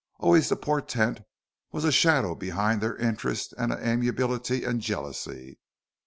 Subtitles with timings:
[0.17, 1.19] Always the portent
[1.71, 5.59] was a shadow behind their interest and amiability and jealousy.